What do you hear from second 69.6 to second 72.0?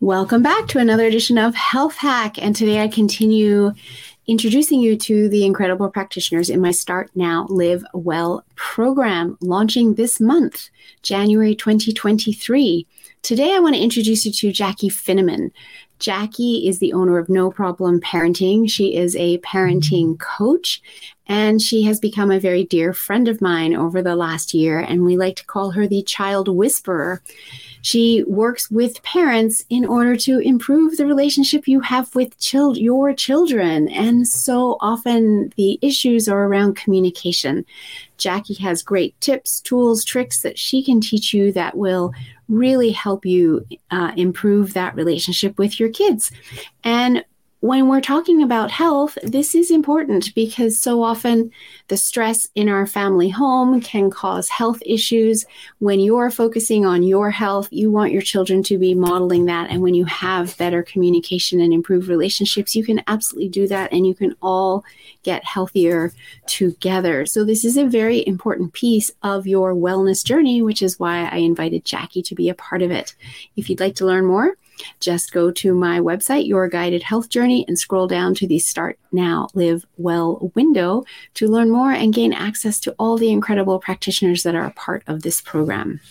wellness journey, which is why I invited